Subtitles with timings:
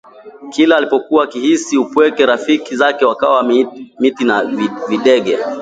[0.49, 3.43] Kila alipokuwa akihisi upweke rafiki zake wakawa
[3.99, 4.45] miti na
[4.89, 5.37] videge